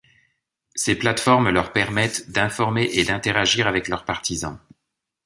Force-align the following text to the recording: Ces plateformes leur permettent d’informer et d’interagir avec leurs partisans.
Ces 0.73 0.95
plateformes 0.95 1.51
leur 1.51 1.73
permettent 1.73 2.31
d’informer 2.31 2.89
et 2.91 3.03
d’interagir 3.03 3.67
avec 3.67 3.87
leurs 3.87 4.03
partisans. 4.03 4.57